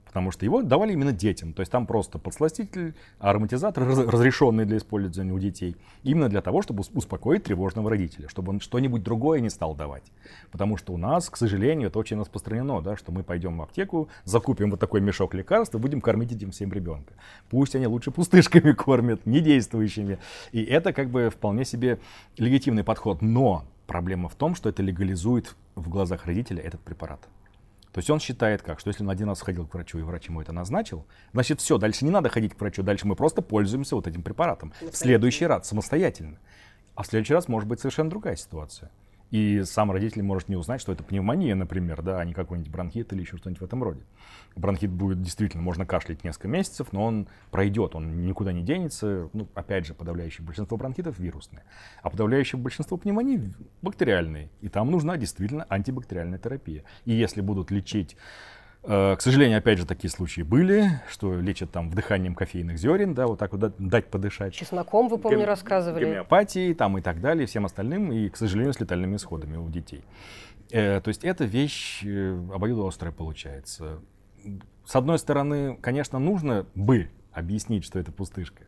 [0.08, 1.52] потому что его давали именно детям.
[1.52, 6.82] То есть там просто подсластитель, ароматизатор, разрешенный для использования у детей, именно для того, чтобы
[6.94, 10.04] успокоить тревожного родителя, чтобы он что-нибудь другое не стал давать.
[10.50, 14.08] Потому что у нас, к сожалению, это очень распространено, да, что мы пойдем в аптеку,
[14.24, 17.12] закупим вот такой мешок лекарств и будем кормить этим всем ребенка.
[17.50, 20.18] Пусть они лучше пустышками кормят, не действующими.
[20.52, 21.98] И это как бы вполне себе
[22.38, 23.20] легитимный подход.
[23.20, 27.28] Но проблема в том, что это легализует в глазах родителя этот препарат.
[27.92, 30.28] То есть он считает как, что если он один раз ходил к врачу и врач
[30.28, 33.96] ему это назначил, значит все, дальше не надо ходить к врачу, дальше мы просто пользуемся
[33.96, 34.72] вот этим препаратом.
[34.80, 36.38] В следующий раз самостоятельно.
[36.94, 38.90] А в следующий раз может быть совершенно другая ситуация.
[39.30, 43.12] И сам родитель может не узнать, что это пневмония, например, да, а не какой-нибудь бронхит
[43.12, 44.00] или еще что-нибудь в этом роде.
[44.56, 49.28] Бронхит будет действительно, можно кашлять несколько месяцев, но он пройдет, он никуда не денется.
[49.32, 51.64] Ну, опять же, подавляющее большинство бронхитов вирусные,
[52.02, 54.50] а подавляющее большинство пневмоний бактериальные.
[54.62, 56.84] И там нужна действительно антибактериальная терапия.
[57.04, 58.16] И если будут лечить
[58.82, 63.38] к сожалению, опять же, такие случаи были, что лечат там вдыханием кофейных зерен, да, вот
[63.38, 64.54] так вот дать подышать.
[64.54, 65.48] Чесноком, вы, помню, Гом...
[65.48, 66.04] рассказывали.
[66.04, 70.04] Гомеопатией там и так далее, всем остальным, и, к сожалению, с летальными исходами у детей.
[70.70, 74.00] Э, то есть эта вещь э, обоюдоострая получается.
[74.84, 78.64] С одной стороны, конечно, нужно бы объяснить, что это пустышка.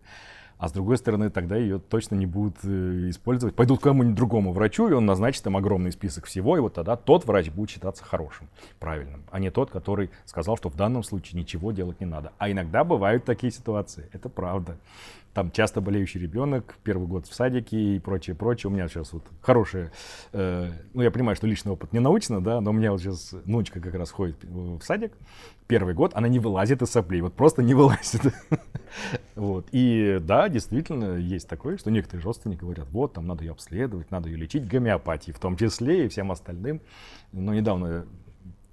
[0.60, 3.56] А с другой стороны, тогда ее точно не будут э, использовать.
[3.56, 6.96] Пойдут к кому-нибудь другому врачу, и он назначит им огромный список всего, и вот тогда
[6.96, 8.46] тот врач будет считаться хорошим,
[8.78, 12.32] правильным, а не тот, который сказал, что в данном случае ничего делать не надо.
[12.36, 14.76] А иногда бывают такие ситуации, это правда.
[15.34, 18.70] Там часто болеющий ребенок, первый год в садике и прочее, прочее.
[18.70, 19.92] У меня сейчас вот хорошая,
[20.32, 23.32] э, ну я понимаю, что личный опыт не научно, да, но у меня вот сейчас
[23.44, 25.12] внучка как раз ходит в садик,
[25.66, 28.22] первый год, она не вылазит из соплей, вот просто не вылазит.
[29.36, 29.68] вот.
[29.70, 34.28] И да, действительно, есть такое, что некоторые родственники говорят, вот, там надо ее обследовать, надо
[34.28, 36.80] ее лечить гомеопатией, в том числе и всем остальным.
[37.32, 38.06] Но недавно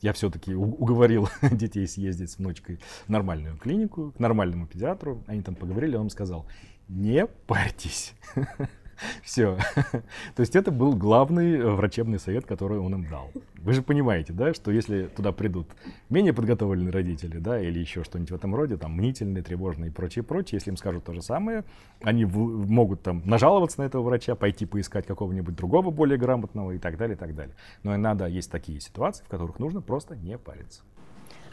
[0.02, 5.24] я все-таки уговорил детей съездить с внучкой в нормальную клинику, к нормальному педиатру.
[5.28, 6.48] Они там поговорили, он сказал,
[6.88, 8.14] не парьтесь.
[9.24, 9.58] Все.
[10.36, 13.32] То есть это был главный э, врачебный совет, который он им дал.
[13.56, 15.68] Вы же понимаете, да, что если туда придут
[16.10, 20.24] менее подготовленные родители, да, или еще что-нибудь в этом роде, там, мнительные, тревожные и прочее,
[20.24, 21.64] прочее, если им скажут то же самое,
[22.02, 26.80] они в- могут там нажаловаться на этого врача, пойти поискать какого-нибудь другого более грамотного и
[26.80, 27.56] так далее, и так далее.
[27.84, 30.82] Но иногда есть такие ситуации, в которых нужно просто не париться.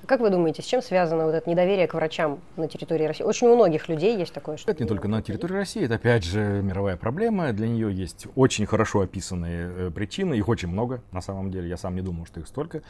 [0.06, 3.24] Как вы думаете, с чем связано вот это недоверие к врачам на территории России?
[3.24, 4.70] Очень у многих людей есть такое, что...
[4.70, 7.52] Это не только на территории России, это опять же мировая проблема.
[7.52, 11.68] Для нее есть очень хорошо описанные э, причины, их очень много на самом деле.
[11.68, 12.82] Я сам не думал, что их столько.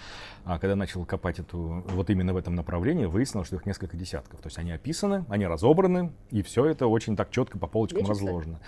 [0.44, 4.40] А когда начал копать эту, вот именно в этом направлении, выяснилось, что их несколько десятков.
[4.40, 8.24] То есть они описаны, они разобраны, и все это очень так четко по полочкам Лечится?
[8.24, 8.60] разложено.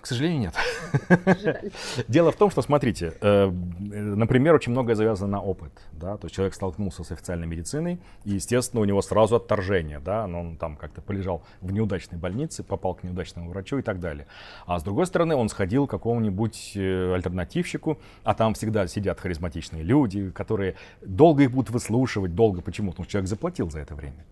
[0.00, 0.52] К сожалению,
[1.08, 1.72] нет.
[2.08, 5.72] Дело в том, что, смотрите, э, например, очень многое завязано на опыт.
[5.92, 6.16] Да?
[6.16, 10.00] То есть человек столкнулся с официальной медициной, и, естественно, у него сразу отторжение.
[10.00, 10.26] Да?
[10.26, 14.26] Но он там как-то полежал в неудачной больнице, попал к неудачному врачу и так далее.
[14.66, 19.82] А с другой стороны, он сходил к какому-нибудь э, альтернативщику, а там всегда сидят харизматичные
[19.82, 22.34] люди, которые долго их будут выслушивать.
[22.34, 22.90] Долго почему?
[22.92, 24.24] Потому что человек заплатил за это время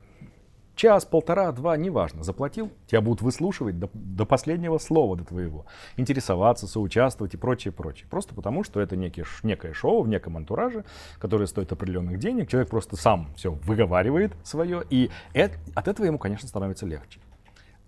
[0.78, 6.66] час, полтора, два, неважно, заплатил, тебя будут выслушивать до, до последнего слова до твоего, интересоваться,
[6.66, 8.06] соучаствовать и прочее, прочее.
[8.08, 10.84] Просто потому, что это некий, некое шоу в неком антураже,
[11.18, 16.18] которое стоит определенных денег, человек просто сам все выговаривает свое, и это, от этого ему,
[16.18, 17.20] конечно, становится легче.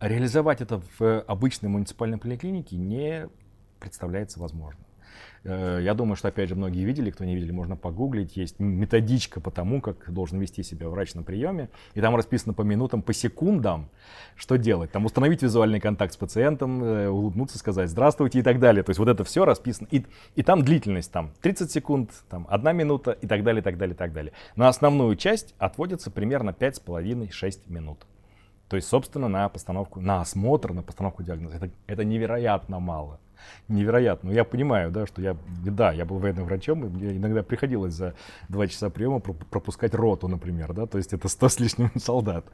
[0.00, 3.28] Реализовать это в обычной муниципальной поликлинике не
[3.78, 4.84] представляется возможным.
[5.44, 8.36] Э, я думаю, что, опять же, многие видели, кто не видели, можно погуглить.
[8.36, 11.70] Есть методичка по тому, как должен вести себя врач на приеме.
[11.94, 13.88] И там расписано по минутам, по секундам,
[14.36, 14.92] что делать.
[14.92, 18.82] Там установить визуальный контакт с пациентом, э, улыбнуться, сказать «здравствуйте» и так далее.
[18.82, 19.88] То есть вот это все расписано.
[19.90, 20.04] И,
[20.36, 23.94] и там длительность, там 30 секунд, там 1 минута и так далее, и так далее,
[23.94, 24.32] и так далее.
[24.56, 28.06] На основную часть отводится примерно 5,5-6 минут.
[28.68, 31.56] То есть, собственно, на постановку, на осмотр, на постановку диагноза.
[31.56, 33.18] Это, это невероятно мало
[33.68, 34.30] невероятно.
[34.30, 37.94] Но я понимаю, да, что я, да, я был военным врачом, и мне иногда приходилось
[37.94, 38.14] за
[38.48, 42.44] два часа приема пропускать роту, например, да, то есть это 100 с лишним солдат.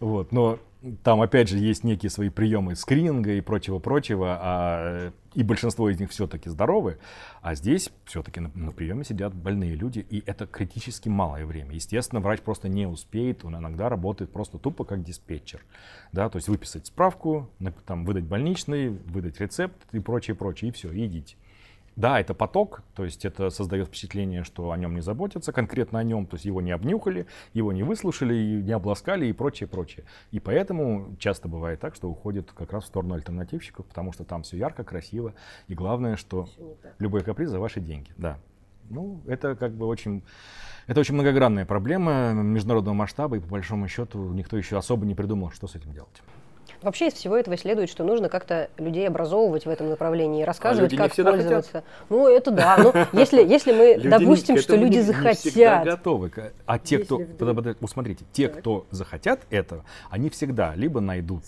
[0.00, 0.58] Вот, но
[1.04, 6.10] там, опять же, есть некие свои приемы скрининга и прочего-прочего, а, и большинство из них
[6.10, 6.98] все-таки здоровы,
[7.40, 11.74] а здесь все-таки на, на приеме сидят больные люди, и это критически малое время.
[11.74, 15.60] Естественно, врач просто не успеет, он иногда работает просто тупо как диспетчер,
[16.12, 17.50] да, то есть выписать справку,
[17.86, 21.36] там, выдать больничный, выдать рецепт и прочее, прочее, и все, и идите.
[21.94, 26.02] Да, это поток, то есть это создает впечатление, что о нем не заботятся, конкретно о
[26.02, 30.06] нем, то есть его не обнюхали, его не выслушали, не обласкали и прочее, прочее.
[30.30, 34.42] И поэтому часто бывает так, что уходит как раз в сторону альтернативщиков, потому что там
[34.42, 35.34] все ярко, красиво,
[35.68, 36.48] и главное, что
[36.98, 38.10] любой каприз за ваши деньги.
[38.16, 38.38] Да.
[38.90, 40.22] Ну, это как бы очень,
[40.86, 45.50] это очень многогранная проблема международного масштаба, и по большому счету никто еще особо не придумал,
[45.50, 46.22] что с этим делать.
[46.82, 50.96] Вообще из всего этого следует, что нужно как-то людей образовывать в этом направлении, рассказывать, а
[50.96, 51.72] как пользоваться.
[51.72, 51.84] Хотят.
[52.08, 52.76] Ну, это да.
[52.78, 55.84] Но если, если мы люди допустим, что люди не, захотят.
[55.84, 56.32] Не готовы.
[56.66, 57.18] А те, если кто.
[57.18, 57.76] Вдруг...
[57.80, 58.58] Вот смотрите, те, так.
[58.60, 61.44] кто захотят этого, они всегда либо найдут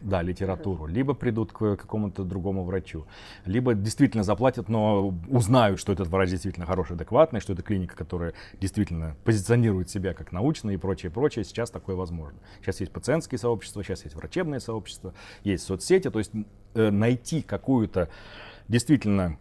[0.00, 0.92] да, литературу, ага.
[0.92, 3.06] либо придут к какому-то другому врачу,
[3.44, 8.32] либо действительно заплатят, но узнают, что этот врач действительно хороший, адекватный, что это клиника, которая
[8.60, 11.44] действительно позиционирует себя как научная и прочее, прочее.
[11.44, 12.38] Сейчас такое возможно.
[12.60, 16.10] Сейчас есть пациентские сообщества, сейчас есть врачебные сообщества сообщества, есть соцсети.
[16.10, 16.32] То есть
[16.74, 18.08] э, найти какую-то
[18.68, 19.38] действительно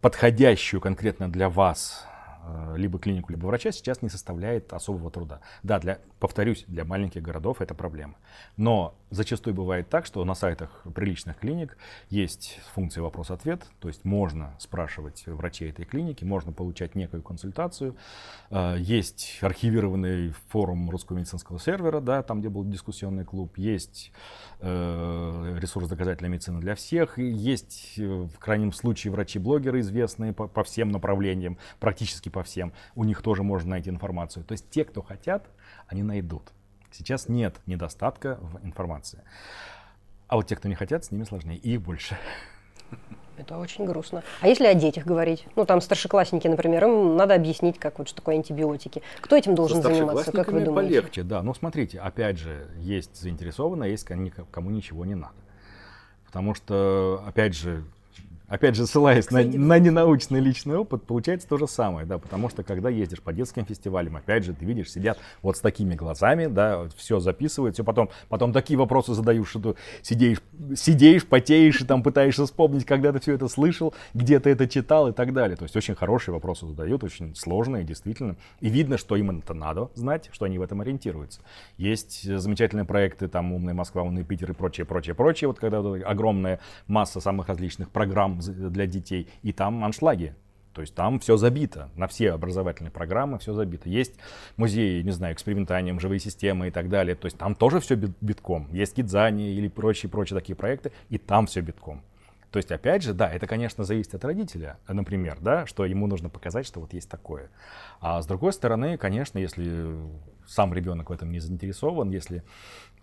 [0.00, 2.06] подходящую конкретно для вас
[2.46, 5.40] Э, либо клинику, либо врача сейчас не составляет особого труда.
[5.62, 8.14] Да, для, повторюсь, для маленьких городов это проблема.
[8.56, 11.76] Но зачастую бывает так, что на сайтах приличных клиник
[12.10, 17.96] есть функция вопрос-ответ, то есть можно спрашивать врачей этой клиники, можно получать некую консультацию.
[18.50, 24.12] Э, есть архивированный форум русского медицинского сервера, да, там, где был дискуссионный клуб, есть
[24.60, 31.58] э, ресурс доказательной медицины для всех, есть в крайнем случае врачи-блогеры известные по всем направлениям,
[31.80, 34.44] практически по всем, у них тоже можно найти информацию.
[34.44, 35.48] То есть те, кто хотят,
[35.88, 36.52] они найдут.
[36.96, 39.22] Сейчас нет недостатка в информации.
[40.28, 42.16] А вот те, кто не хотят, с ними сложнее, и их больше.
[43.36, 44.22] Это очень грустно.
[44.40, 45.46] А если о детях говорить?
[45.56, 49.02] Ну, там старшеклассники, например, им надо объяснить, как вот что такое антибиотики.
[49.20, 51.00] Кто этим должен заниматься, как вы думаете?
[51.00, 51.42] полегче, да.
[51.42, 54.06] Ну, смотрите, опять же, есть заинтересованные, есть
[54.50, 55.34] кому ничего не надо.
[56.24, 57.84] Потому что, опять же,
[58.48, 62.62] Опять же, ссылаясь на, на ненаучный личный опыт, получается то же самое, да, потому что
[62.62, 66.88] когда ездишь по детским фестивалям, опять же, ты видишь, сидят вот с такими глазами, да,
[66.96, 70.38] все записывают, все потом, потом такие вопросы задаешь, что ты сидишь,
[70.76, 75.08] сидишь, потеешь и там пытаешься вспомнить, когда ты все это слышал, где ты это читал
[75.08, 75.56] и так далее.
[75.56, 78.36] То есть очень хорошие вопросы задают, очень сложные, действительно.
[78.60, 81.40] И видно, что им это надо знать, что они в этом ориентируются.
[81.78, 85.48] Есть замечательные проекты, там «Умная Москва», «Умный Питер» и прочее, прочее, прочее.
[85.48, 90.34] Вот когда огромная масса самых различных программ для детей, и там аншлаги.
[90.76, 93.88] То есть там все забито, на все образовательные программы все забито.
[93.88, 94.12] Есть
[94.58, 97.14] музеи, не знаю, экспериментанием, живые системы и так далее.
[97.16, 98.68] То есть там тоже все битком.
[98.72, 102.02] Есть Кидзани или прочие-прочие такие проекты, и там все битком.
[102.56, 106.30] То есть, опять же, да, это, конечно, зависит от родителя, например, да, что ему нужно
[106.30, 107.50] показать, что вот есть такое.
[108.00, 109.94] А с другой стороны, конечно, если
[110.46, 112.42] сам ребенок в этом не заинтересован, если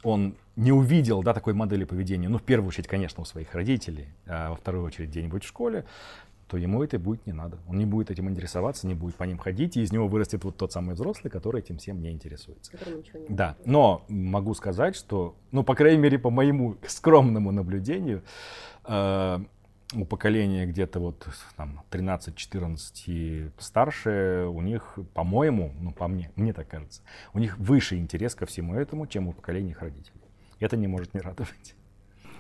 [0.01, 4.07] он не увидел да, такой модели поведения, ну, в первую очередь, конечно, у своих родителей,
[4.25, 5.85] а во вторую очередь где-нибудь в школе,
[6.53, 7.57] то ему это будет не надо.
[7.67, 10.57] Он не будет этим интересоваться, не будет по ним ходить, и из него вырастет вот
[10.57, 12.71] тот самый взрослый, который этим всем не интересуется.
[13.13, 18.21] Не да, но могу сказать, что, ну, по крайней мере, по моему скромному наблюдению,
[18.85, 26.53] у поколения где-то вот там 13-14 и старше, у них, по-моему, ну по мне, мне
[26.53, 27.01] так кажется,
[27.33, 30.21] у них выше интерес ко всему этому, чем у поколения их родителей.
[30.59, 31.75] Это не может не радовать.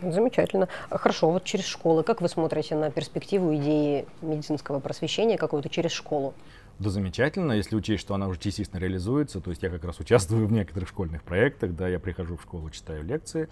[0.01, 0.67] Замечательно.
[0.89, 6.33] Хорошо, вот через школы, как вы смотрите на перспективу идеи медицинского просвещения какого-то через школу?
[6.79, 10.47] Да замечательно, если учесть, что она уже частично реализуется, то есть я как раз участвую
[10.47, 13.47] в некоторых школьных проектах, да, я прихожу в школу, читаю лекции,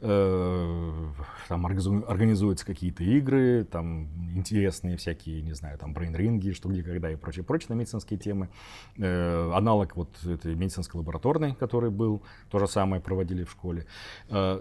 [0.00, 1.06] э,
[1.48, 7.16] там организуются какие-то игры, там интересные всякие, не знаю, там брейн-ринги, что где, когда и
[7.16, 8.50] прочее, прочее на медицинские темы.
[8.98, 13.86] Э, аналог вот этой медицинской лабораторной, который был, то же самое проводили в школе.
[14.28, 14.60] Э,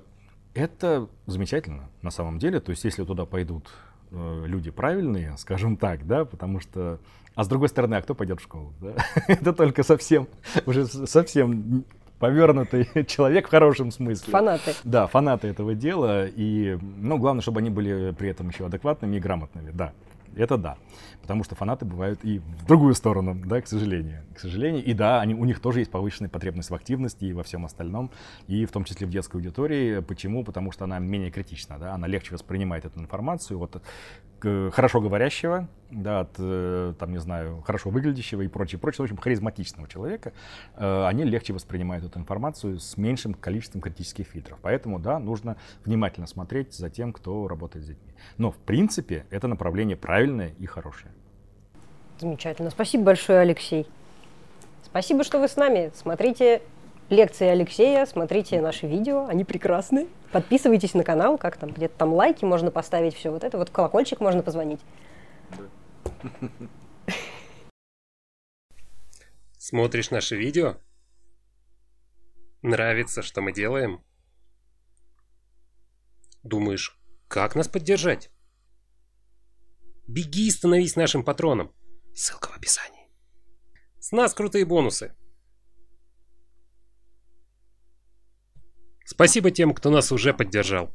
[0.54, 3.70] это замечательно на самом деле, то есть если туда пойдут
[4.12, 7.00] э, люди правильные, скажем так, да, потому что
[7.38, 8.73] а с другой стороны, а кто пойдет в школу?
[8.82, 8.95] Да?
[9.28, 10.28] Это только совсем,
[10.65, 11.86] уже совсем
[12.17, 14.32] повернутый человек в хорошем смысле.
[14.32, 14.73] Фанаты.
[14.84, 16.26] Да, фанаты этого дела.
[16.26, 19.93] И, ну, главное, чтобы они были при этом еще адекватными и грамотными, да.
[20.36, 20.78] Это да.
[21.21, 24.23] Потому что фанаты бывают и в другую сторону, да, к сожалению.
[24.36, 24.84] К сожалению.
[24.84, 28.10] И да, они, у них тоже есть повышенная потребность в активности и во всем остальном,
[28.47, 30.00] и в том числе в детской аудитории.
[30.00, 30.43] Почему?
[30.43, 33.60] Потому что она менее критична, да, она легче воспринимает эту информацию.
[33.60, 33.82] Вот
[34.41, 39.17] хорошо говорящего, да, от, э, там, не знаю, хорошо выглядящего и прочее, прочее, в общем,
[39.17, 40.34] харизматичного человека,
[40.76, 44.60] э, они легче воспринимают эту информацию с меньшим количеством критических фильтров.
[44.62, 48.13] Поэтому, да, нужно внимательно смотреть за тем, кто работает с детьми.
[48.38, 51.12] Но, в принципе, это направление правильное и хорошее.
[52.19, 52.69] Замечательно.
[52.69, 53.88] Спасибо большое, Алексей.
[54.84, 55.91] Спасибо, что вы с нами.
[55.95, 56.62] Смотрите
[57.10, 60.08] лекции Алексея, смотрите наши видео, они прекрасны.
[60.32, 64.20] Подписывайтесь на канал, как там, где-то там лайки можно поставить, все вот это, вот колокольчик
[64.20, 64.82] можно позвонить.
[69.58, 70.78] Смотришь наши видео?
[72.62, 74.04] Нравится, что мы делаем?
[76.43, 78.32] Думаешь, как нас поддержать?
[80.08, 81.74] Беги и становись нашим патроном.
[82.15, 83.10] Ссылка в описании.
[84.00, 85.13] С нас крутые бонусы.
[89.10, 90.93] Спасибо тем, кто нас уже поддержал.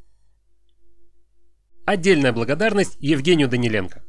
[1.83, 4.03] Отдельная благодарность Евгению Даниленко.